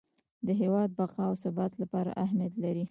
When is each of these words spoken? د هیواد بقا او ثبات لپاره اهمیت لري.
د 0.45 0.47
هیواد 0.61 0.89
بقا 0.99 1.23
او 1.29 1.35
ثبات 1.43 1.71
لپاره 1.81 2.11
اهمیت 2.23 2.53
لري. 2.63 2.79